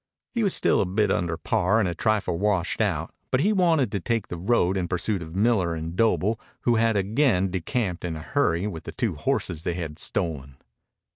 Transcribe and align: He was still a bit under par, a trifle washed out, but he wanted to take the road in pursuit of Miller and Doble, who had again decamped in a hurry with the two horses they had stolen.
He 0.33 0.41
was 0.41 0.55
still 0.55 0.81
a 0.81 0.87
bit 0.87 1.11
under 1.11 1.37
par, 1.37 1.79
a 1.79 1.93
trifle 1.93 2.39
washed 2.39 2.81
out, 2.81 3.13
but 3.29 3.41
he 3.41 3.53
wanted 3.53 3.91
to 3.91 3.99
take 3.99 4.29
the 4.29 4.35
road 4.39 4.75
in 4.75 4.87
pursuit 4.87 5.21
of 5.21 5.35
Miller 5.35 5.75
and 5.75 5.95
Doble, 5.95 6.39
who 6.61 6.77
had 6.77 6.97
again 6.97 7.51
decamped 7.51 8.03
in 8.03 8.15
a 8.15 8.19
hurry 8.23 8.65
with 8.65 8.85
the 8.85 8.93
two 8.93 9.13
horses 9.13 9.61
they 9.63 9.75
had 9.75 9.99
stolen. 9.99 10.57